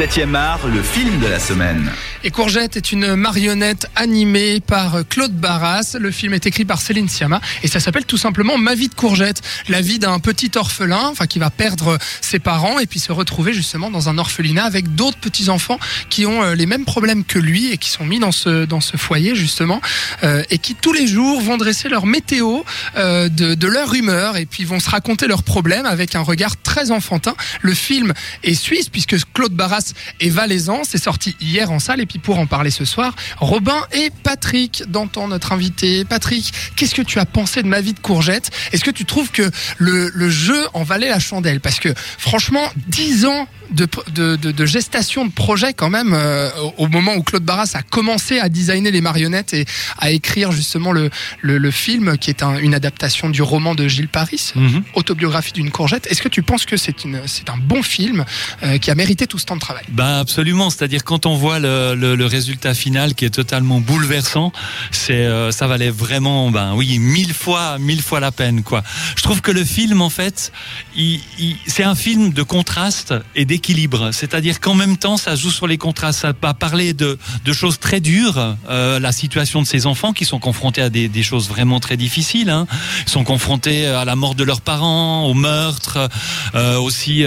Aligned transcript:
7e 0.00 0.34
art, 0.34 0.64
le 0.64 0.82
film 0.82 1.18
de 1.18 1.28
la 1.28 1.38
semaine. 1.38 1.92
Et 2.22 2.30
Courgette 2.30 2.76
est 2.76 2.92
une 2.92 3.14
marionnette 3.14 3.86
animée 3.96 4.60
par 4.60 5.08
Claude 5.08 5.32
Barras. 5.32 5.96
Le 5.98 6.10
film 6.10 6.34
est 6.34 6.44
écrit 6.44 6.66
par 6.66 6.82
Céline 6.82 7.08
Sciamma 7.08 7.40
et 7.62 7.68
ça 7.68 7.80
s'appelle 7.80 8.04
tout 8.04 8.18
simplement 8.18 8.58
Ma 8.58 8.74
vie 8.74 8.88
de 8.88 8.94
Courgette. 8.94 9.40
La 9.70 9.80
vie 9.80 9.98
d'un 9.98 10.18
petit 10.18 10.50
orphelin, 10.54 11.08
enfin 11.08 11.26
qui 11.26 11.38
va 11.38 11.48
perdre 11.48 11.96
ses 12.20 12.38
parents 12.38 12.78
et 12.78 12.84
puis 12.84 13.00
se 13.00 13.10
retrouver 13.10 13.54
justement 13.54 13.90
dans 13.90 14.10
un 14.10 14.18
orphelinat 14.18 14.64
avec 14.64 14.94
d'autres 14.94 15.16
petits 15.16 15.48
enfants 15.48 15.78
qui 16.10 16.26
ont 16.26 16.42
euh, 16.42 16.54
les 16.54 16.66
mêmes 16.66 16.84
problèmes 16.84 17.24
que 17.24 17.38
lui 17.38 17.72
et 17.72 17.78
qui 17.78 17.88
sont 17.88 18.04
mis 18.04 18.18
dans 18.18 18.32
ce 18.32 18.66
dans 18.66 18.82
ce 18.82 18.98
foyer 18.98 19.34
justement 19.34 19.80
euh, 20.22 20.42
et 20.50 20.58
qui 20.58 20.74
tous 20.74 20.92
les 20.92 21.06
jours 21.06 21.40
vont 21.40 21.56
dresser 21.56 21.88
leur 21.88 22.04
météo 22.04 22.60
euh, 22.96 23.30
de, 23.30 23.54
de 23.54 23.66
leur 23.66 23.94
humeur 23.94 24.36
et 24.36 24.44
puis 24.44 24.64
vont 24.64 24.80
se 24.80 24.90
raconter 24.90 25.26
leurs 25.26 25.42
problèmes 25.42 25.86
avec 25.86 26.14
un 26.14 26.20
regard 26.20 26.60
très 26.60 26.90
enfantin. 26.90 27.34
Le 27.62 27.72
film 27.72 28.12
est 28.42 28.52
suisse 28.52 28.90
puisque 28.90 29.16
Claude 29.32 29.54
Barras 29.54 29.94
est 30.20 30.28
valaisan. 30.28 30.82
C'est 30.84 31.02
sorti 31.02 31.34
hier 31.40 31.70
en 31.70 31.78
salle 31.78 32.00
et 32.00 32.09
puis 32.10 32.18
pour 32.18 32.40
en 32.40 32.46
parler 32.46 32.72
ce 32.72 32.84
soir, 32.84 33.14
Robin 33.38 33.80
et 33.92 34.10
Patrick 34.24 34.82
d'antan, 34.88 35.28
notre 35.28 35.52
invité. 35.52 36.04
Patrick, 36.04 36.52
qu'est-ce 36.74 36.94
que 36.96 37.02
tu 37.02 37.20
as 37.20 37.24
pensé 37.24 37.62
de 37.62 37.68
ma 37.68 37.80
vie 37.80 37.92
de 37.94 38.00
courgette? 38.00 38.50
Est-ce 38.72 38.82
que 38.82 38.90
tu 38.90 39.04
trouves 39.04 39.30
que 39.30 39.48
le, 39.78 40.10
le 40.12 40.28
jeu 40.28 40.60
en 40.74 40.82
valait 40.82 41.08
la 41.08 41.20
chandelle? 41.20 41.60
Parce 41.60 41.78
que 41.78 41.94
franchement, 42.18 42.68
10 42.88 43.26
ans 43.26 43.46
de, 43.70 43.86
de, 44.12 44.34
de, 44.34 44.50
de 44.50 44.66
gestation 44.66 45.24
de 45.24 45.30
projet 45.30 45.72
quand 45.74 45.90
même 45.90 46.12
euh, 46.12 46.50
au 46.76 46.88
moment 46.88 47.14
où 47.14 47.22
Claude 47.22 47.44
Barras 47.44 47.70
a 47.74 47.82
commencé 47.82 48.40
à 48.40 48.48
designer 48.48 48.90
les 48.90 49.00
marionnettes 49.00 49.54
et 49.54 49.64
à 49.96 50.10
écrire 50.10 50.50
justement 50.50 50.90
le, 50.90 51.08
le, 51.40 51.56
le 51.58 51.70
film 51.70 52.18
qui 52.18 52.30
est 52.30 52.42
un, 52.42 52.56
une 52.58 52.74
adaptation 52.74 53.30
du 53.30 53.42
roman 53.42 53.76
de 53.76 53.86
Gilles 53.86 54.08
Paris, 54.08 54.50
Mhm. 54.56 54.82
autobiographie 54.94 55.52
d'une 55.52 55.70
courgette. 55.70 56.08
Est-ce 56.10 56.20
que 56.20 56.28
tu 56.28 56.42
penses 56.42 56.66
que 56.66 56.76
c'est 56.76 57.48
un 57.48 57.56
bon 57.58 57.82
film 57.84 58.24
euh, 58.64 58.78
qui 58.78 58.90
a 58.90 58.96
mérité 58.96 59.28
tout 59.28 59.38
ce 59.38 59.44
temps 59.46 59.54
de 59.54 59.60
travail? 59.60 59.84
Ben 59.90 60.18
absolument, 60.18 60.70
c'est-à-dire 60.70 61.04
quand 61.04 61.24
on 61.26 61.36
voit 61.36 61.60
le, 61.60 61.94
le, 62.00 62.16
le 62.16 62.26
résultat 62.26 62.74
final 62.74 63.14
qui 63.14 63.24
est 63.24 63.30
totalement 63.30 63.80
bouleversant, 63.80 64.52
c'est 64.90 65.12
euh, 65.26 65.50
ça 65.52 65.66
valait 65.66 65.90
vraiment 65.90 66.50
ben 66.50 66.74
oui 66.74 66.98
mille 66.98 67.32
fois 67.34 67.78
mille 67.78 68.02
fois 68.02 68.18
la 68.20 68.32
peine 68.32 68.62
quoi. 68.62 68.82
Je 69.16 69.22
trouve 69.22 69.40
que 69.42 69.50
le 69.52 69.64
film 69.64 70.00
en 70.02 70.10
fait, 70.10 70.52
il, 70.96 71.20
il- 71.38 71.56
c'est 71.66 71.84
un 71.84 71.94
film 71.94 72.32
de 72.32 72.42
contraste 72.42 73.14
et 73.34 73.44
d'équilibre, 73.44 74.10
c'est-à-dire 74.12 74.60
qu'en 74.60 74.74
même 74.74 74.96
temps 74.96 75.16
ça 75.16 75.36
joue 75.36 75.50
sur 75.50 75.66
les 75.66 75.78
contrastes, 75.78 76.20
ça 76.20 76.32
va 76.40 76.54
parler 76.54 76.92
de, 76.94 77.18
de 77.44 77.52
choses 77.52 77.78
très 77.78 78.00
dures, 78.00 78.56
euh, 78.68 78.98
la 78.98 79.12
situation 79.12 79.60
de 79.62 79.66
ces 79.66 79.86
enfants 79.86 80.12
qui 80.12 80.24
sont 80.24 80.38
confrontés 80.38 80.82
à 80.82 80.90
des, 80.90 81.08
des 81.08 81.22
choses 81.22 81.48
vraiment 81.48 81.80
très 81.80 81.96
difficiles, 81.96 82.50
hein. 82.50 82.66
ils 83.06 83.10
sont 83.10 83.24
confrontés 83.24 83.86
à 83.86 84.04
la 84.04 84.16
mort 84.16 84.34
de 84.34 84.44
leurs 84.44 84.60
parents, 84.62 85.26
au 85.26 85.34
meurtre, 85.34 86.08
euh, 86.54 86.78
aussi 86.78 87.24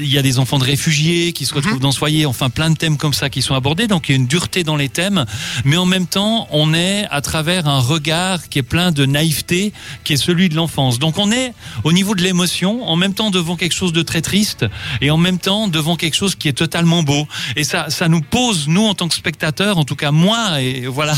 il 0.00 0.08
y 0.08 0.18
a 0.18 0.22
des 0.22 0.38
enfants 0.38 0.58
de 0.58 0.64
réfugiés 0.64 1.32
qui 1.32 1.46
se 1.46 1.54
retrouvent 1.54 1.80
dans 1.80 1.92
ce 1.92 1.98
foyer, 1.98 2.26
enfin 2.26 2.50
plein 2.50 2.70
de 2.70 2.76
thèmes 2.76 2.96
comme 2.96 3.12
ça 3.14 3.19
qui 3.28 3.42
sont 3.42 3.54
abordés, 3.54 3.86
donc 3.86 4.08
il 4.08 4.12
y 4.12 4.14
a 4.14 4.16
une 4.16 4.26
dureté 4.26 4.64
dans 4.64 4.76
les 4.76 4.88
thèmes, 4.88 5.26
mais 5.64 5.76
en 5.76 5.86
même 5.86 6.06
temps 6.06 6.48
on 6.50 6.72
est 6.72 7.06
à 7.10 7.20
travers 7.20 7.68
un 7.68 7.80
regard 7.80 8.48
qui 8.48 8.58
est 8.58 8.62
plein 8.62 8.92
de 8.92 9.04
naïveté, 9.04 9.72
qui 10.04 10.14
est 10.14 10.16
celui 10.16 10.48
de 10.48 10.54
l'enfance. 10.54 10.98
Donc 10.98 11.18
on 11.18 11.30
est 11.30 11.52
au 11.84 11.92
niveau 11.92 12.14
de 12.14 12.22
l'émotion, 12.22 12.88
en 12.88 12.96
même 12.96 13.14
temps 13.14 13.30
devant 13.30 13.56
quelque 13.56 13.74
chose 13.74 13.92
de 13.92 14.02
très 14.02 14.22
triste, 14.22 14.66
et 15.00 15.10
en 15.10 15.18
même 15.18 15.38
temps 15.38 15.68
devant 15.68 15.96
quelque 15.96 16.16
chose 16.16 16.34
qui 16.34 16.48
est 16.48 16.52
totalement 16.52 17.02
beau. 17.02 17.26
Et 17.56 17.64
ça, 17.64 17.90
ça 17.90 18.08
nous 18.08 18.22
pose, 18.22 18.68
nous 18.68 18.86
en 18.86 18.94
tant 18.94 19.08
que 19.08 19.14
spectateurs, 19.14 19.78
en 19.78 19.84
tout 19.84 19.96
cas 19.96 20.10
moi, 20.10 20.62
et 20.62 20.86
voilà, 20.86 21.14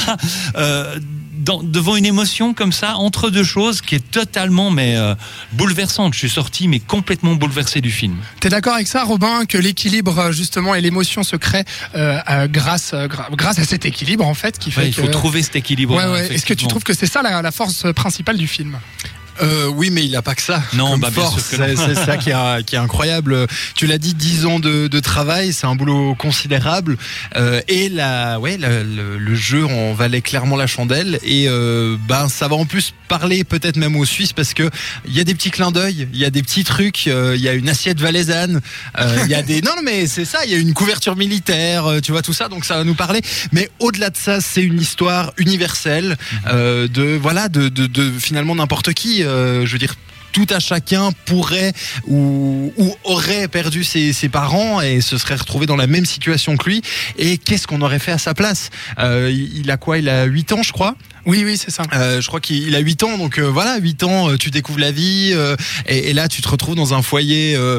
euh, 0.56 0.98
dans- 1.32 1.62
devant 1.62 1.96
une 1.96 2.06
émotion 2.06 2.54
comme 2.54 2.72
ça, 2.72 2.96
entre 2.96 3.30
deux 3.30 3.44
choses, 3.44 3.80
qui 3.80 3.94
est 3.94 4.10
totalement 4.10 4.70
mais 4.70 4.96
euh, 4.96 5.14
bouleversante. 5.52 6.14
Je 6.14 6.18
suis 6.18 6.30
sorti 6.30 6.68
mais 6.68 6.78
complètement 6.78 7.34
bouleversé 7.34 7.80
du 7.80 7.90
film. 7.90 8.16
T'es 8.40 8.48
d'accord 8.48 8.74
avec 8.74 8.86
ça, 8.88 9.02
Robin, 9.04 9.44
que 9.46 9.58
l'équilibre 9.58 10.18
euh, 10.18 10.32
justement 10.32 10.74
et 10.74 10.80
l'émotion 10.80 11.22
se 11.22 11.36
créent 11.36 11.64
euh, 11.94 12.46
grâce 12.48 12.94
grâce 13.32 13.58
à 13.58 13.64
cet 13.64 13.86
équilibre 13.86 14.26
en 14.26 14.34
fait 14.34 14.58
qui 14.58 14.70
fait 14.70 14.82
Ouais, 14.82 14.88
il 14.88 14.94
que 14.94 15.02
faut 15.02 15.08
trouver 15.08 15.42
cet 15.42 15.56
équilibre. 15.56 15.96
Ouais, 15.96 16.04
ouais. 16.06 16.34
Est-ce 16.34 16.46
que 16.46 16.54
tu 16.54 16.66
trouves 16.66 16.84
que 16.84 16.94
c'est 16.94 17.06
ça 17.06 17.22
la, 17.22 17.42
la 17.42 17.50
force 17.50 17.92
principale 17.94 18.36
du 18.36 18.46
film? 18.46 18.78
Euh, 19.42 19.66
oui, 19.68 19.90
mais 19.90 20.04
il 20.04 20.14
a 20.16 20.22
pas 20.22 20.34
que 20.34 20.42
ça. 20.42 20.62
Non, 20.74 20.96
bah, 20.98 21.10
bien 21.10 21.22
force. 21.22 21.48
sûr 21.48 21.58
que 21.58 21.74
non. 21.74 21.84
C'est 21.86 21.94
ça 22.04 22.16
qui 22.16 22.30
est, 22.30 22.64
qui 22.64 22.76
est 22.76 22.78
incroyable. 22.78 23.46
Tu 23.74 23.86
l'as 23.86 23.98
dit, 23.98 24.14
10 24.14 24.46
ans 24.46 24.58
de, 24.60 24.86
de 24.88 25.00
travail, 25.00 25.52
c'est 25.52 25.66
un 25.66 25.74
boulot 25.74 26.14
considérable. 26.14 26.96
Euh, 27.36 27.60
et 27.68 27.88
la, 27.88 28.38
ouais, 28.38 28.56
la- 28.56 28.82
le, 28.82 29.18
le 29.18 29.34
jeu 29.34 29.64
en 29.66 29.94
valait 29.94 30.20
clairement 30.20 30.56
la 30.56 30.66
chandelle. 30.66 31.18
Et 31.24 31.46
euh, 31.48 31.96
ben, 32.08 32.28
ça 32.28 32.46
va 32.48 32.56
en 32.56 32.66
plus 32.66 32.94
parler 33.08 33.44
peut-être 33.44 33.76
même 33.76 33.96
aux 33.96 34.04
Suisses 34.04 34.32
parce 34.32 34.54
que 34.54 34.70
il 35.06 35.12
y 35.14 35.20
a 35.20 35.24
des 35.24 35.34
petits 35.34 35.50
clins 35.50 35.70
d'œil, 35.72 36.08
il 36.12 36.18
y 36.18 36.24
a 36.24 36.30
des 36.30 36.42
petits 36.42 36.64
trucs. 36.64 37.06
euh, 37.08 37.34
Il 37.36 37.42
y 37.42 37.48
a 37.48 37.52
une 37.54 37.68
assiette 37.68 38.00
valaisanne. 38.00 38.60
euh, 38.98 39.18
Il 39.24 39.30
y 39.30 39.34
a 39.34 39.42
des 39.42 39.60
non, 39.62 39.72
non, 39.76 39.82
mais 39.84 40.06
c'est 40.06 40.24
ça. 40.24 40.44
Il 40.44 40.52
y 40.52 40.54
a 40.54 40.58
une 40.58 40.72
couverture 40.74 41.16
militaire. 41.16 41.84
Tu 42.02 42.12
vois 42.12 42.22
tout 42.22 42.32
ça, 42.32 42.48
donc 42.48 42.64
ça 42.64 42.76
va 42.76 42.84
nous 42.84 42.94
parler. 42.94 43.20
Mais 43.52 43.70
au-delà 43.80 44.10
de 44.10 44.16
ça, 44.16 44.40
c'est 44.40 44.62
une 44.62 44.80
histoire 44.80 45.32
universelle 45.36 46.16
euh, 46.46 46.86
de 46.88 47.18
voilà 47.20 47.48
de, 47.48 47.68
de, 47.68 47.86
de 47.86 48.10
finalement 48.18 48.54
n'importe 48.54 48.92
qui. 48.94 49.22
Euh, 49.32 49.66
je 49.66 49.72
veux 49.72 49.78
dire 49.78 49.94
tout 50.32 50.46
à 50.50 50.60
chacun 50.60 51.10
pourrait 51.26 51.72
ou, 52.08 52.72
aurait 53.04 53.48
perdu 53.48 53.84
ses, 53.84 54.12
parents 54.30 54.80
et 54.80 55.00
se 55.00 55.18
serait 55.18 55.34
retrouvé 55.34 55.66
dans 55.66 55.76
la 55.76 55.86
même 55.86 56.06
situation 56.06 56.56
que 56.56 56.70
lui. 56.70 56.82
Et 57.18 57.36
qu'est-ce 57.38 57.66
qu'on 57.66 57.82
aurait 57.82 57.98
fait 57.98 58.12
à 58.12 58.18
sa 58.18 58.34
place? 58.34 58.70
Euh, 58.98 59.30
il 59.30 59.70
a 59.70 59.76
quoi? 59.76 59.98
Il 59.98 60.08
a 60.08 60.24
8 60.24 60.52
ans, 60.52 60.62
je 60.62 60.72
crois. 60.72 60.96
Oui, 61.24 61.42
oui, 61.44 61.56
c'est 61.56 61.70
ça. 61.70 61.82
Euh, 61.94 62.20
je 62.20 62.26
crois 62.26 62.40
qu'il 62.40 62.74
a 62.74 62.78
8 62.80 63.02
ans, 63.04 63.16
donc 63.18 63.38
euh, 63.38 63.42
voilà, 63.48 63.78
8 63.78 64.02
ans, 64.02 64.30
euh, 64.30 64.36
tu 64.36 64.50
découvres 64.50 64.80
la 64.80 64.90
vie, 64.90 65.32
euh, 65.34 65.56
et, 65.86 66.10
et 66.10 66.12
là 66.12 66.28
tu 66.28 66.42
te 66.42 66.48
retrouves 66.48 66.74
dans 66.74 66.94
un 66.94 67.02
foyer, 67.02 67.54
euh, 67.56 67.78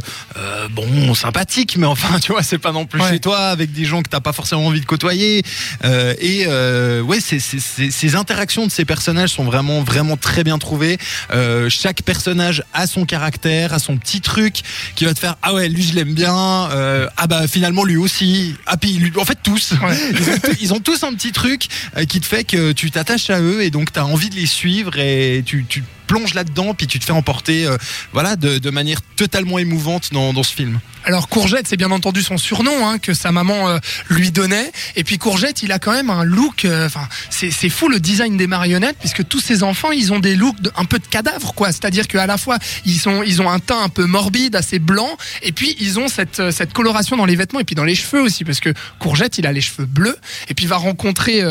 bon, 0.72 1.14
sympathique, 1.14 1.76
mais 1.78 1.86
enfin, 1.86 2.20
tu 2.22 2.32
vois, 2.32 2.44
c'est 2.44 2.58
pas 2.58 2.72
non 2.72 2.86
plus 2.86 3.02
Ouais. 3.02 3.10
chez 3.10 3.20
toi, 3.20 3.40
avec 3.50 3.72
des 3.74 3.86
gens 3.86 4.02
que 4.02 4.10
t'as 4.10 4.20
pas 4.22 4.34
forcément 4.34 4.68
envie 4.68 4.80
de 4.80 4.86
côtoyer. 4.86 5.44
Euh, 5.84 6.14
et 6.20 6.46
euh, 6.48 7.02
ouais, 7.02 7.20
ces 7.20 8.16
interactions 8.16 8.66
de 8.66 8.72
ces 8.72 8.86
personnages 8.86 9.32
sont 9.32 9.44
vraiment, 9.44 9.82
vraiment 9.84 10.16
très 10.18 10.44
bien 10.44 10.58
trouvées. 10.58 10.98
Euh, 11.34 11.70
chaque 11.70 12.04
personnage 12.04 12.64
a 12.74 12.88
son 12.88 13.06
caractère, 13.06 13.74
a 13.74 13.80
son 13.80 13.98
petit 13.98 14.22
truc 14.22 14.62
qui 14.96 15.06
va 15.06 15.14
te 15.14 15.20
faire, 15.20 15.36
ah 15.42 15.54
ouais, 15.54 15.68
lui 15.70 15.84
je 15.84 15.96
l'aime 15.96 16.14
bien, 16.14 16.70
euh, 16.72 17.08
ah 17.18 17.28
bah 17.28 17.48
finalement 17.48 17.84
lui 17.84 17.98
aussi, 17.98 18.56
ah 18.68 18.78
puis 18.78 18.94
lui, 18.94 19.12
en 19.18 19.26
fait 19.26 19.40
tous. 19.44 19.74
Ouais. 19.84 19.98
Ils 20.14 20.30
ont, 20.30 20.54
ils 20.62 20.74
ont 20.76 20.80
tous 20.80 21.04
un 21.04 21.14
petit 21.14 21.32
truc 21.32 21.68
qui 22.08 22.20
te 22.22 22.26
fait 22.26 22.44
que 22.44 22.72
tu 22.72 22.92
t'attaches 22.92 23.30
eux 23.42 23.64
et 23.64 23.70
donc 23.70 23.92
tu 23.92 24.00
as 24.00 24.06
envie 24.06 24.30
de 24.30 24.36
les 24.36 24.46
suivre 24.46 24.98
et 24.98 25.44
tu 25.46 25.66
plonges 26.08 26.34
là-dedans 26.34 26.74
puis 26.74 26.88
tu 26.88 27.00
te 27.00 27.06
fais 27.06 27.12
emporter 27.14 27.66
euh, 27.66 27.78
voilà, 28.14 28.36
de, 28.36 28.58
de 28.58 28.70
manière 28.70 29.02
totalement 29.16 29.60
émouvante 29.60 30.12
dans, 30.12 30.34
dans 30.34 30.44
ce 30.44 30.54
film. 30.54 30.80
Alors 31.06 31.28
Courgette, 31.28 31.68
c'est 31.68 31.76
bien 31.76 31.92
entendu 31.92 32.24
son 32.24 32.38
surnom 32.38 32.88
hein, 32.88 32.98
que 32.98 33.14
sa 33.14 33.32
maman 33.34 33.70
euh, 33.70 33.78
lui 34.10 34.32
donnait. 34.32 34.72
Et 34.96 35.04
puis 35.04 35.18
Courgette, 35.18 35.62
il 35.62 35.72
a 35.74 35.80
quand 35.80 35.92
même 35.92 36.10
un 36.10 36.24
look. 36.24 36.64
euh, 36.64 36.88
c'est 37.30 37.70
fou 37.70 37.90
le 37.90 38.00
design 38.00 38.38
des 38.38 38.48
marionnettes 38.48 38.96
puisque 39.00 39.28
tous 39.28 39.42
ces 39.42 39.64
enfants, 39.64 39.92
ils 39.92 40.14
ont 40.14 40.20
des 40.20 40.36
looks 40.36 40.56
un 40.78 40.86
peu 40.86 41.00
de 41.00 41.08
cadavre, 41.08 41.54
quoi. 41.54 41.72
C'est-à-dire 41.74 42.08
qu'à 42.08 42.26
la 42.26 42.38
fois 42.38 42.58
ils 42.86 43.00
sont, 43.00 43.22
ils 43.24 43.42
ont 43.42 43.50
un 43.50 43.60
teint 43.60 43.82
un 43.82 43.90
peu 43.90 44.06
morbide, 44.06 44.56
assez 44.56 44.80
blanc, 44.80 45.18
et 45.42 45.52
puis 45.52 45.76
ils 45.80 46.00
ont 46.00 46.08
cette 46.08 46.40
euh, 46.40 46.52
cette 46.52 46.72
coloration 46.72 47.18
dans 47.18 47.26
les 47.26 47.36
vêtements 47.36 47.60
et 47.60 47.66
puis 47.66 47.76
dans 47.76 47.84
les 47.84 47.96
cheveux 47.96 48.22
aussi 48.22 48.46
parce 48.46 48.60
que 48.62 48.74
Courgette, 49.00 49.38
il 49.38 49.46
a 49.46 49.52
les 49.52 49.62
cheveux 49.62 49.86
bleus 49.86 50.18
et 50.48 50.54
puis 50.54 50.66
il 50.66 50.70
va 50.70 50.78
rencontrer 50.78 51.44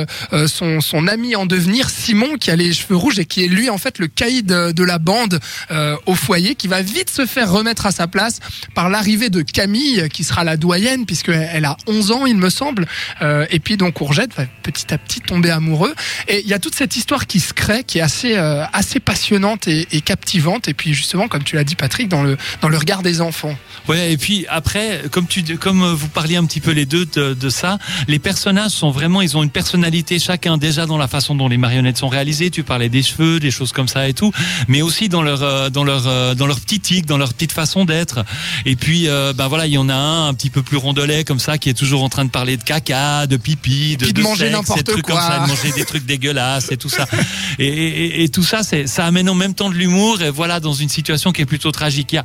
son 0.46 0.80
son 0.80 1.06
ami 1.06 1.36
en 1.36 1.46
devenir 1.46 1.90
Simon 1.90 2.36
qui 2.38 2.50
a 2.50 2.56
les 2.56 2.72
cheveux 2.72 2.96
rouges 2.96 3.18
et 3.18 3.24
qui 3.24 3.44
est 3.44 3.48
lui 3.48 3.68
en 3.68 3.78
fait 3.78 3.98
le 3.98 4.06
caïd 4.06 4.51
de, 4.52 4.84
la 4.84 4.98
bande 4.98 5.40
euh, 5.70 5.96
au 6.06 6.14
foyer 6.14 6.54
qui 6.54 6.68
va 6.68 6.82
vite 6.82 7.10
se 7.10 7.26
faire 7.26 7.50
remettre 7.50 7.86
à 7.86 7.92
sa 7.92 8.06
place 8.06 8.40
par 8.74 8.88
l'arrivée 8.88 9.30
de 9.30 9.42
Camille 9.42 10.08
qui 10.12 10.24
sera 10.24 10.44
la 10.44 10.56
doyenne 10.56 11.06
puisque 11.06 11.28
elle 11.28 11.64
a 11.64 11.76
11 11.86 12.10
ans 12.12 12.26
il 12.26 12.36
me 12.36 12.50
semble. 12.50 12.86
Euh, 13.22 13.46
et 13.50 13.60
puis 13.60 13.76
donc 13.76 13.94
Courgette 13.94 14.34
va 14.36 14.44
petit 14.62 14.92
à 14.92 14.98
petit 14.98 15.20
tomber 15.20 15.50
amoureux. 15.50 15.94
Et 16.28 16.40
il 16.40 16.48
y 16.48 16.54
a 16.54 16.58
toute 16.58 16.74
cette 16.74 16.96
histoire 16.96 17.26
qui 17.26 17.40
se 17.40 17.52
crée 17.52 17.84
qui 17.84 17.98
est 17.98 18.02
assez 18.02 18.36
euh, 18.36 18.64
assez 18.72 19.00
passionnante 19.00 19.68
et, 19.68 19.86
captivante. 20.00 20.68
Et 20.68 20.74
puis 20.74 20.94
justement 20.94 21.28
comme 21.28 21.44
tu 21.44 21.56
l'as 21.56 21.64
dit 21.64 21.76
Patrick 21.76 22.08
dans 22.08 22.22
le 22.22 22.36
dans 22.60 22.68
le 22.68 22.76
regard 22.76 23.02
des 23.02 23.20
enfants. 23.20 23.56
Ouais, 23.88 24.12
et 24.12 24.16
puis 24.16 24.46
après, 24.48 25.02
comme 25.10 25.26
tu, 25.26 25.42
comme 25.56 25.92
vous 25.92 26.08
parliez 26.08 26.36
un 26.36 26.44
petit 26.44 26.60
peu 26.60 26.70
les 26.70 26.86
deux 26.86 27.06
de, 27.06 27.34
de 27.34 27.48
ça, 27.48 27.78
les 28.08 28.18
personnages 28.18 28.70
sont 28.70 28.90
vraiment, 28.90 29.22
ils 29.22 29.36
ont 29.36 29.42
une 29.42 29.50
personnalité 29.50 30.18
chacun 30.18 30.56
déjà 30.56 30.86
dans 30.86 30.98
la 30.98 31.08
façon 31.08 31.34
dont 31.34 31.48
les 31.48 31.56
marionnettes 31.56 31.98
sont 31.98 32.08
réalisées. 32.08 32.50
Tu 32.50 32.62
parlais 32.62 32.88
des 32.88 33.02
cheveux, 33.02 33.40
des 33.40 33.50
choses 33.50 33.72
comme 33.72 33.88
ça 33.88 34.08
et 34.08 34.14
tout, 34.14 34.31
mais 34.68 34.82
aussi 34.82 35.08
dans 35.08 35.22
leur, 35.22 35.42
euh, 35.42 35.70
dans 35.70 35.84
leur, 35.84 36.06
euh, 36.06 36.34
dans 36.34 36.46
leur 36.46 36.60
petit 36.60 36.80
tic, 36.80 37.06
dans 37.06 37.18
leur 37.18 37.32
petite 37.34 37.52
façon 37.52 37.84
d'être. 37.84 38.24
Et 38.64 38.76
puis, 38.76 39.08
euh, 39.08 39.32
ben 39.32 39.48
voilà, 39.48 39.66
il 39.66 39.72
y 39.72 39.78
en 39.78 39.88
a 39.88 39.94
un 39.94 40.28
un 40.28 40.34
petit 40.34 40.50
peu 40.50 40.62
plus 40.62 40.76
rondelet 40.76 41.24
comme 41.24 41.38
ça 41.40 41.58
qui 41.58 41.68
est 41.68 41.74
toujours 41.74 42.02
en 42.04 42.08
train 42.08 42.24
de 42.24 42.30
parler 42.30 42.56
de 42.56 42.62
caca, 42.62 43.26
de 43.26 43.36
pipi, 43.36 43.96
de, 43.96 44.04
puis 44.04 44.12
de 44.12 44.22
manger 44.22 44.50
n'importe 44.50 44.84
trucs 44.84 45.04
quoi. 45.04 45.14
comme 45.14 45.22
ça, 45.22 45.38
de 45.40 45.48
manger 45.48 45.72
des 45.72 45.84
trucs 45.84 46.06
dégueulasses 46.06 46.70
et 46.70 46.76
tout 46.76 46.88
ça. 46.88 47.06
Et, 47.58 47.66
et- 47.66 48.22
et 48.24 48.28
tout 48.28 48.42
ça, 48.44 48.62
c'est, 48.62 48.86
ça 48.86 49.04
amène 49.06 49.28
en 49.28 49.34
même 49.34 49.54
temps 49.54 49.68
de 49.70 49.74
l'humour 49.74 50.22
et 50.22 50.30
voilà 50.30 50.60
dans 50.60 50.72
une 50.74 50.88
situation 50.88 51.32
qui 51.32 51.42
est 51.42 51.46
plutôt 51.46 51.70
tragique. 51.72 52.12
Il 52.12 52.16
y 52.16 52.18
a 52.18 52.24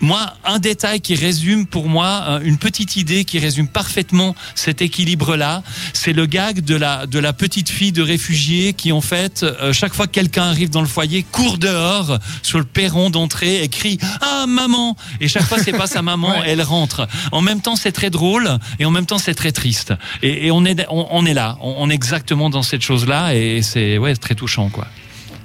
moi, 0.00 0.34
un 0.44 0.58
détail 0.60 1.00
qui 1.00 1.14
résume 1.16 1.66
pour 1.66 1.88
moi 1.88 2.24
euh, 2.28 2.40
une 2.44 2.56
petite 2.56 2.96
idée 2.96 3.24
qui 3.24 3.38
résume 3.40 3.66
parfaitement 3.66 4.34
cet 4.54 4.80
équilibre-là, 4.80 5.62
c'est 5.92 6.12
le 6.12 6.26
gag 6.26 6.60
de 6.64 6.76
la 6.76 7.06
de 7.06 7.18
la 7.18 7.32
petite 7.32 7.68
fille 7.68 7.90
de 7.92 8.02
réfugié 8.02 8.74
qui 8.74 8.92
en 8.92 9.00
fait 9.00 9.42
euh, 9.42 9.72
chaque 9.72 9.94
fois 9.94 10.06
que 10.06 10.12
quelqu'un 10.12 10.44
arrive 10.44 10.70
dans 10.70 10.80
le 10.82 10.86
foyer 10.86 11.24
court 11.32 11.58
dehors 11.58 12.18
sur 12.42 12.58
le 12.58 12.64
perron 12.64 13.10
d'entrée 13.10 13.62
et 13.62 13.68
crie 13.68 13.98
ah 14.20 14.46
maman 14.48 14.96
et 15.20 15.28
chaque 15.28 15.44
fois 15.44 15.58
c'est 15.58 15.72
pas 15.72 15.86
sa 15.86 16.02
maman 16.02 16.28
Ouais. 16.40 16.42
elle 16.46 16.62
rentre. 16.62 17.08
En 17.32 17.40
même 17.40 17.60
temps 17.60 17.76
c'est 17.76 17.92
très 17.92 18.10
drôle 18.10 18.58
et 18.78 18.84
en 18.84 18.90
même 18.90 19.06
temps 19.06 19.18
c'est 19.18 19.34
très 19.34 19.52
triste 19.52 19.94
et, 20.22 20.46
et 20.46 20.50
on 20.50 20.64
est 20.64 20.84
on, 20.90 21.06
on 21.10 21.24
est 21.26 21.34
là 21.34 21.56
on, 21.60 21.74
on 21.78 21.90
est 21.90 21.94
exactement 21.94 22.50
dans 22.50 22.62
cette 22.62 22.82
chose 22.82 23.06
là 23.06 23.34
et 23.34 23.62
c'est 23.62 23.98
ouais 23.98 24.14
très 24.16 24.34
touchant 24.34 24.68
quoi. 24.68 24.86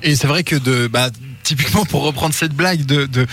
Et 0.05 0.15
c'est 0.17 0.27
vrai 0.27 0.43
que 0.43 0.57
de, 0.57 0.87
bah, 0.87 1.09
typiquement 1.43 1.85
pour 1.85 2.03
reprendre 2.03 2.33
cette 2.33 2.51
blague, 2.53 2.85
de, 2.85 3.05
de 3.05 3.25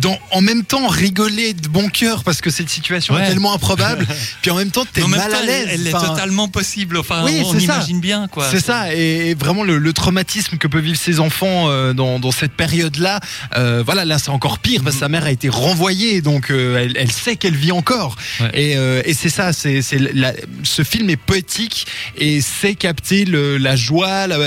dans, 0.00 0.18
en 0.30 0.40
même 0.40 0.64
temps 0.64 0.86
rigoler 0.88 1.54
de 1.54 1.68
bon 1.68 1.88
cœur 1.88 2.24
parce 2.24 2.40
que 2.40 2.50
cette 2.50 2.68
situation 2.68 3.14
Ouais. 3.14 3.22
est 3.24 3.28
tellement 3.28 3.54
improbable, 3.54 4.06
puis 4.42 4.50
en 4.50 4.56
même 4.56 4.70
temps 4.70 4.84
t'es 4.92 5.02
mal 5.06 5.30
temps, 5.30 5.38
à 5.38 5.42
l'aise. 5.42 5.68
elle 5.70 5.86
est 5.86 5.94
Enfin, 5.94 6.08
totalement 6.08 6.48
possible. 6.48 6.96
Enfin, 6.98 7.24
Oui, 7.24 7.40
on 7.44 7.58
imagine 7.58 8.00
bien 8.00 8.28
quoi. 8.28 8.48
C'est 8.50 8.60
ça, 8.60 8.94
et 8.94 9.34
vraiment 9.34 9.64
le, 9.64 9.78
le 9.78 9.92
traumatisme 9.92 10.56
que 10.58 10.66
peuvent 10.68 10.82
vivre 10.84 10.98
ces 10.98 11.20
enfants 11.20 11.68
euh, 11.68 11.92
dans, 11.92 12.18
dans 12.18 12.30
cette 12.32 12.52
période-là. 12.52 13.20
euh, 13.56 13.82
voilà, 13.84 14.04
là 14.04 14.18
c'est 14.18 14.30
encore 14.30 14.58
pire 14.58 14.82
parce 14.82 14.96
que 14.96 15.00
sa 15.00 15.08
mère 15.08 15.24
a 15.24 15.30
été 15.30 15.48
renvoyée, 15.48 16.20
donc 16.22 16.50
euh, 16.50 16.76
elle, 16.78 16.96
elle 16.96 17.12
sait 17.12 17.36
qu'elle 17.36 17.56
vit 17.56 17.72
encore. 17.72 18.16
Ouais. 18.40 18.50
Et, 18.54 18.72
et 19.10 19.14
c'est 19.14 19.28
ça, 19.30 19.52
c'est 19.52 19.80
ce 19.82 20.82
film 20.84 21.10
est 21.10 21.16
poétique 21.16 21.86
et 22.16 22.40
sait 22.40 22.74
capter 22.74 23.24
le, 23.24 23.56
la 23.58 23.76
joie, 23.76 24.26
la, 24.26 24.38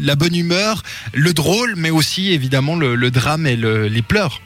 la 0.00 0.14
bonne 0.16 0.34
humeur, 0.34 0.82
le 1.12 1.32
drôle, 1.32 1.74
mais 1.76 1.90
aussi 1.90 2.32
évidemment 2.32 2.76
le, 2.76 2.94
le 2.94 3.10
drame 3.10 3.46
et 3.46 3.56
le- 3.56 3.88
les 3.88 4.02
pleurs. 4.02 4.40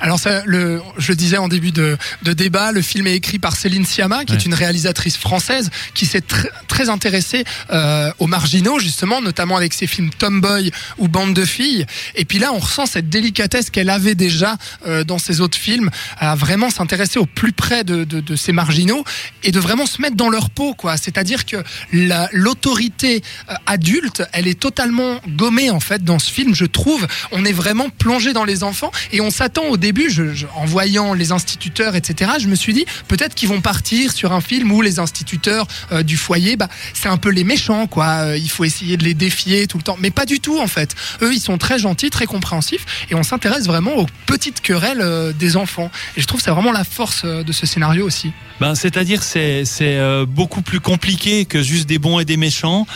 Alors 0.00 0.18
ça, 0.18 0.42
le, 0.46 0.80
je 0.98 1.08
le 1.08 1.16
disais 1.16 1.36
en 1.38 1.48
début 1.48 1.72
de, 1.72 1.96
de 2.22 2.32
débat, 2.32 2.72
le 2.72 2.82
film 2.82 3.06
est 3.06 3.14
écrit 3.14 3.38
par 3.38 3.56
Céline 3.56 3.84
Sciamma, 3.86 4.24
qui 4.24 4.32
Ouais. 4.32 4.38
est 4.38 4.44
une 4.46 4.54
réalisatrice 4.54 5.16
française 5.16 5.70
qui 5.94 6.06
s'est 6.06 6.20
tr- 6.20 6.46
très 6.68 6.88
intéressée 6.88 7.44
euh, 7.72 8.10
aux 8.18 8.26
marginaux 8.26 8.78
justement, 8.78 9.20
notamment 9.20 9.56
avec 9.56 9.72
ses 9.74 9.86
films 9.86 10.10
Tomboy 10.10 10.70
ou 10.98 11.08
Bande 11.08 11.34
de 11.34 11.44
filles. 11.44 11.86
Et 12.14 12.24
puis 12.24 12.38
là, 12.38 12.52
on 12.52 12.58
ressent 12.58 12.86
cette 12.86 13.08
délicatesse 13.08 13.70
qu'elle 13.70 13.90
avait 13.90 14.14
déjà 14.14 14.56
euh, 14.86 15.04
dans 15.04 15.18
ses 15.18 15.40
autres 15.40 15.58
films, 15.58 15.90
à 16.18 16.34
vraiment 16.34 16.70
s'intéresser 16.70 17.18
au 17.18 17.26
plus 17.26 17.52
près 17.52 17.84
de, 17.84 18.04
de, 18.04 18.20
de 18.20 18.36
ces 18.36 18.52
marginaux 18.52 19.04
et 19.42 19.50
de 19.52 19.60
vraiment 19.60 19.86
se 19.86 20.00
mettre 20.00 20.16
dans 20.16 20.28
leur 20.28 20.50
peau, 20.50 20.74
quoi. 20.74 20.96
C'est-à-dire 20.96 21.46
que 21.46 21.56
la- 21.92 22.28
l'autorité 22.32 23.22
euh, 23.50 23.54
adulte, 23.66 24.22
elle 24.32 24.46
est 24.48 24.58
totalement 24.58 25.20
gommée 25.28 25.70
en 25.70 25.80
fait 25.80 26.04
dans 26.04 26.18
ce 26.18 26.30
film, 26.30 26.54
je 26.54 26.64
trouve. 26.64 27.06
On 27.32 27.44
est 27.44 27.52
vraiment 27.52 27.88
plongé 27.90 28.32
dans 28.32 28.44
les 28.44 28.62
enfants 28.64 28.90
et 29.12 29.20
on 29.20 29.30
s'attend 29.30 29.67
au 29.68 29.76
début, 29.76 30.10
je, 30.10 30.34
je- 30.34 30.46
en 30.56 30.64
voyant 30.64 31.14
les 31.14 31.32
instituteurs, 31.32 31.96
etc. 31.96 32.32
Je 32.40 32.48
me 32.48 32.54
suis 32.54 32.72
dit 32.74 32.84
peut-être 33.08 33.34
qu'ils 33.34 33.48
vont 33.48 33.60
partir 33.60 34.12
sur 34.12 34.32
un 34.32 34.40
film 34.40 34.70
où 34.72 34.82
les 34.82 34.98
instituteurs 34.98 35.66
euh, 35.92 36.02
du 36.02 36.16
foyer, 36.16 36.56
bah 36.56 36.68
c'est 36.94 37.08
un 37.08 37.16
peu 37.16 37.30
les 37.30 37.44
méchants, 37.44 37.86
quoi. 37.86 38.06
Euh, 38.24 38.36
il 38.36 38.50
faut 38.50 38.64
essayer 38.64 38.96
de 38.96 39.04
les 39.04 39.14
défier 39.14 39.66
tout 39.66 39.76
le 39.78 39.82
temps, 39.82 39.96
mais 40.00 40.10
pas 40.10 40.26
du 40.26 40.40
tout 40.40 40.58
en 40.60 40.66
fait. 40.66 40.94
Eux, 41.22 41.32
ils 41.34 41.40
sont 41.40 41.58
très 41.58 41.78
gentils, 41.78 42.10
très 42.10 42.26
compréhensifs 42.26 42.84
et 43.10 43.14
on 43.14 43.22
s'intéresse 43.22 43.66
vraiment 43.66 43.94
aux 43.96 44.06
petites 44.26 44.60
querelles 44.60 45.00
euh, 45.00 45.32
des 45.32 45.56
enfants. 45.56 45.90
Et 46.16 46.20
je 46.20 46.26
trouve 46.26 46.40
que 46.40 46.44
c'est 46.44 46.50
vraiment 46.50 46.72
la 46.72 46.84
force 46.84 47.22
euh, 47.24 47.42
de 47.42 47.52
ce 47.52 47.66
scénario 47.66 48.06
aussi. 48.06 48.32
Ben, 48.60 48.74
c'est-à-dire 48.74 49.22
c'est 49.22 49.64
c'est 49.64 50.00
beaucoup 50.26 50.62
plus 50.62 50.80
compliqué 50.80 51.44
que 51.44 51.62
juste 51.62 51.88
des 51.88 51.98
bons 52.00 52.18
et 52.18 52.24
des 52.24 52.36
méchants. 52.36 52.86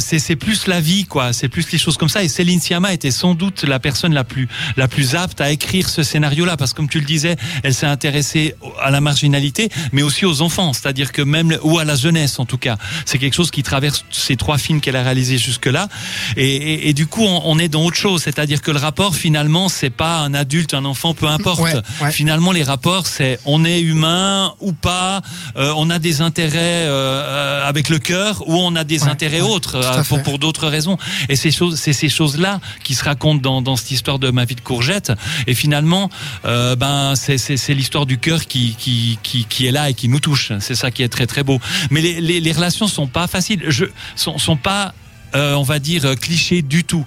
C'est 0.00 0.18
c'est 0.18 0.36
plus 0.36 0.66
la 0.66 0.80
vie 0.80 1.04
quoi. 1.06 1.32
C'est 1.32 1.48
plus 1.48 1.70
les 1.72 1.78
choses 1.78 1.96
comme 1.96 2.10
ça. 2.10 2.22
Et 2.22 2.28
Céline 2.28 2.60
Sciamma 2.60 2.92
était 2.92 3.10
sans 3.10 3.34
doute 3.34 3.64
la 3.64 3.78
personne 3.78 4.12
la 4.12 4.24
plus 4.24 4.48
la 4.76 4.88
plus 4.88 5.14
apte 5.14 5.40
à 5.40 5.50
écrire 5.50 5.88
ce 5.92 6.02
scénario-là 6.02 6.56
parce 6.56 6.72
que 6.72 6.78
comme 6.78 6.88
tu 6.88 6.98
le 7.00 7.06
disais, 7.06 7.36
elle 7.62 7.74
s'est 7.74 7.86
intéressée 7.86 8.54
à 8.80 8.90
la 8.90 9.00
marginalité, 9.00 9.68
mais 9.92 10.02
aussi 10.02 10.24
aux 10.26 10.42
enfants. 10.42 10.72
C'est-à-dire 10.72 11.12
que 11.12 11.22
même 11.22 11.56
ou 11.62 11.78
à 11.78 11.84
la 11.84 11.94
jeunesse 11.96 12.38
en 12.38 12.46
tout 12.46 12.58
cas. 12.58 12.76
C'est 13.06 13.18
quelque 13.18 13.34
chose 13.34 13.50
qui 13.50 13.62
traverse 13.62 14.04
ces 14.10 14.36
trois 14.36 14.58
films 14.58 14.80
qu'elle 14.80 14.96
a 14.96 15.02
réalisés 15.02 15.38
jusque-là. 15.38 15.88
Et, 16.36 16.46
et, 16.56 16.88
et 16.88 16.92
du 16.94 17.06
coup, 17.06 17.24
on, 17.24 17.42
on 17.44 17.58
est 17.58 17.68
dans 17.68 17.84
autre 17.84 17.96
chose. 17.96 18.22
C'est-à-dire 18.22 18.60
que 18.62 18.70
le 18.70 18.78
rapport 18.78 19.14
finalement, 19.14 19.68
c'est 19.68 19.90
pas 19.90 20.18
un 20.20 20.34
adulte, 20.34 20.74
un 20.74 20.84
enfant, 20.84 21.14
peu 21.14 21.26
importe. 21.26 21.60
Ouais, 21.60 21.74
ouais. 22.00 22.10
Finalement, 22.12 22.52
les 22.52 22.62
rapports, 22.62 23.06
c'est 23.06 23.38
on 23.44 23.64
est 23.64 23.80
humain 23.80 24.54
ou 24.60 24.72
pas, 24.72 25.20
euh, 25.56 25.72
on 25.76 25.90
a 25.90 25.98
des 25.98 26.20
intérêts 26.22 26.86
euh, 26.86 27.68
avec 27.68 27.88
le 27.88 27.98
cœur 27.98 28.42
ou 28.48 28.54
on 28.56 28.74
a 28.76 28.84
des 28.84 29.02
Ouais, 29.02 29.08
intérêts 29.08 29.40
autres 29.40 29.76
euh, 29.76 30.04
pour, 30.04 30.22
pour 30.22 30.38
d'autres 30.38 30.68
raisons. 30.68 30.96
Et 31.28 31.34
ces 31.36 31.50
choses, 31.50 31.76
c'est 31.78 31.92
ces 31.92 32.08
choses-là 32.08 32.60
qui 32.84 32.94
se 32.94 33.02
racontent 33.04 33.40
dans, 33.42 33.60
dans 33.62 33.74
cette 33.74 33.90
histoire 33.90 34.18
de 34.20 34.30
ma 34.30 34.44
vie 34.44 34.54
de 34.54 34.60
courgette. 34.60 35.12
Et 35.48 35.54
finalement, 35.54 35.81
euh, 36.44 36.76
ben 36.76 37.14
c'est 37.16 37.74
l'histoire 37.74 38.06
du 38.06 38.18
cœur 38.18 38.46
qui, 38.46 38.74
qui 38.78 39.18
qui 39.22 39.44
qui 39.44 39.66
est 39.66 39.72
là 39.72 39.90
et 39.90 39.94
qui 39.94 40.08
nous 40.08 40.20
touche. 40.20 40.52
C'est 40.60 40.74
ça 40.74 40.90
qui 40.90 41.02
est 41.02 41.08
très 41.08 41.26
très 41.26 41.42
beau. 41.42 41.60
Mais 41.90 42.00
les 42.00 42.20
les, 42.20 42.40
les 42.40 42.52
relations 42.52 42.86
sont 42.88 43.06
pas 43.06 43.26
faciles. 43.26 43.62
Je 43.68 43.86
sont 44.16 44.38
sont 44.38 44.56
pas 44.56 44.94
euh, 45.34 45.54
on 45.54 45.62
va 45.62 45.78
dire 45.78 46.04
euh, 46.04 46.14
cliché 46.14 46.60
du 46.62 46.84
tout. 46.84 47.06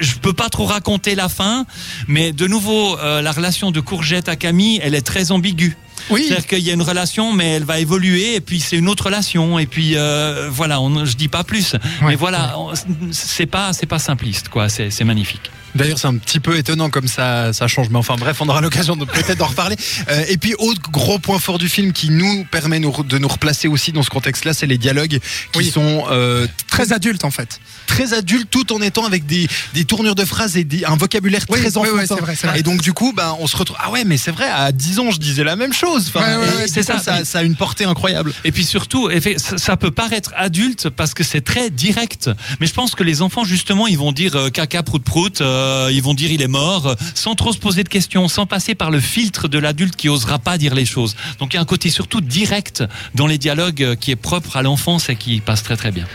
Je 0.00 0.14
peux 0.14 0.32
pas 0.32 0.48
trop 0.48 0.64
raconter 0.64 1.16
la 1.16 1.28
fin, 1.28 1.66
mais 2.06 2.30
de 2.32 2.46
nouveau, 2.46 2.96
euh, 3.00 3.20
la 3.20 3.32
relation 3.32 3.72
de 3.72 3.80
Courgette 3.80 4.28
à 4.28 4.36
Camille, 4.36 4.78
elle 4.80 4.94
est 4.94 5.02
très 5.02 5.32
ambiguë. 5.32 5.76
Oui. 6.10 6.24
C'est-à-dire 6.26 6.46
qu'il 6.46 6.60
y 6.60 6.70
a 6.70 6.72
une 6.74 6.82
relation, 6.82 7.32
mais 7.32 7.50
elle 7.54 7.64
va 7.64 7.80
évoluer, 7.80 8.36
et 8.36 8.40
puis 8.40 8.60
c'est 8.60 8.76
une 8.76 8.88
autre 8.88 9.06
relation, 9.06 9.58
et 9.58 9.66
puis 9.66 9.96
euh, 9.96 10.48
voilà, 10.52 10.80
on, 10.80 11.04
je 11.04 11.16
dis 11.16 11.26
pas 11.26 11.42
plus, 11.42 11.74
mais 12.02 12.06
Ouais, 12.08 12.14
voilà, 12.14 12.56
on- 12.60 12.72
c'est 13.10 13.46
pas 13.46 13.72
c'est 13.72 13.86
pas 13.86 13.98
simpliste, 13.98 14.48
quoi. 14.48 14.68
C'est 14.68 15.02
magnifique. 15.04 15.50
D'ailleurs, 15.74 15.98
c'est 15.98 16.06
un 16.08 16.16
petit 16.16 16.40
peu 16.40 16.56
étonnant 16.56 16.90
comme 16.90 17.08
ça, 17.08 17.52
ça 17.52 17.66
change. 17.68 17.88
Mais 17.90 17.98
enfin, 17.98 18.16
bref, 18.18 18.38
on 18.40 18.48
aura 18.48 18.60
l'occasion 18.60 18.96
de 18.96 19.04
peut-être 19.04 19.38
d'en 19.38 19.46
reparler. 19.46 19.76
Euh, 20.10 20.24
et 20.28 20.36
puis, 20.36 20.54
autre 20.58 20.80
gros 20.90 21.18
point 21.18 21.38
fort 21.38 21.58
du 21.58 21.68
film 21.68 21.92
qui 21.92 22.10
nous 22.10 22.44
permet 22.50 22.78
nous- 22.78 23.02
de 23.02 23.18
nous 23.18 23.28
replacer 23.28 23.68
aussi 23.68 23.92
dans 23.92 24.02
ce 24.02 24.10
contexte-là, 24.10 24.52
c'est 24.54 24.66
les 24.66 24.78
dialogues 24.78 25.18
qui 25.52 25.58
Oui. 25.58 25.70
sont 25.70 26.04
euh, 26.10 26.46
Très 26.68 26.92
adulte 26.92 27.24
en 27.24 27.30
fait. 27.30 27.60
très 27.86 28.14
adultes, 28.14 28.48
tout 28.50 28.72
en 28.72 28.80
étant 28.80 29.04
avec 29.04 29.26
des, 29.26 29.46
des 29.74 29.84
tournures 29.84 30.14
de 30.14 30.24
phrases 30.24 30.56
et 30.56 30.64
des- 30.64 30.84
un 30.84 30.96
vocabulaire 30.96 31.42
Oui, 31.50 31.58
très 31.60 31.76
enfantin. 31.76 31.96
oui, 31.96 32.04
c'est 32.08 32.14
vrai, 32.20 32.34
c'est 32.36 32.46
vrai. 32.46 32.60
Et 32.60 32.62
donc, 32.62 32.80
du 32.82 32.92
coup, 32.92 33.12
bah, 33.14 33.36
on 33.38 33.46
se 33.46 33.56
retrouve. 33.56 33.76
Ah 33.80 33.90
ouais, 33.90 34.04
mais 34.04 34.16
c'est 34.16 34.30
vrai. 34.30 34.48
À 34.48 34.72
10 34.72 34.98
ans, 34.98 35.10
je 35.10 35.18
disais 35.18 35.44
la 35.44 35.56
même 35.56 35.72
chose. 35.72 36.10
Enfin, 36.14 36.38
Ouais, 36.38 36.46
ouais, 36.46 36.56
ouais, 36.56 36.68
c'est 36.68 36.80
coup, 36.80 36.86
ça. 36.86 36.98
ça. 36.98 37.24
Ça 37.24 37.38
a 37.40 37.42
une 37.42 37.56
portée 37.56 37.84
incroyable. 37.84 38.32
Et 38.44 38.52
puis 38.52 38.64
surtout, 38.64 39.10
ça 39.56 39.76
peut 39.76 39.90
paraître 39.90 40.32
adulte 40.36 40.88
parce 40.90 41.14
que 41.14 41.24
c'est 41.24 41.40
très 41.42 41.70
direct. 41.70 42.30
Mais 42.60 42.66
je 42.66 42.72
pense 42.74 42.94
que 42.94 43.02
les 43.04 43.22
enfants, 43.22 43.44
justement, 43.44 43.86
ils 43.86 43.98
vont 43.98 44.12
dire 44.12 44.36
euh, 44.36 44.48
caca 44.50 44.82
prout 44.82 45.02
prout, 45.02 45.40
euh, 45.62 45.90
ils 45.92 46.02
vont 46.02 46.14
dire 46.14 46.30
il 46.32 46.42
est 46.42 46.48
mort, 46.48 46.94
sans 47.14 47.34
trop 47.34 47.52
se 47.52 47.58
poser 47.58 47.84
de 47.84 47.88
questions, 47.88 48.28
sans 48.28 48.46
passer 48.46 48.74
par 48.74 48.90
le 48.90 49.00
filtre 49.00 49.48
de 49.48 49.58
l'adulte 49.58 49.96
qui 49.96 50.08
osera 50.08 50.38
pas 50.38 50.58
dire 50.58 50.74
les 50.74 50.86
choses. 50.86 51.16
Donc 51.38 51.52
il 51.52 51.56
y 51.56 51.58
a 51.58 51.62
un 51.62 51.66
côté 51.66 51.90
surtout 51.90 52.20
direct 52.20 52.84
dans 53.14 53.26
les 53.26 53.38
dialogues 53.38 53.96
qui 54.00 54.10
est 54.10 54.16
propre 54.16 54.56
à 54.56 54.62
l'enfance 54.62 55.08
et 55.08 55.16
qui 55.16 55.40
passe 55.40 55.62
très 55.62 55.76
très 55.76 55.92
bien. 55.92 56.06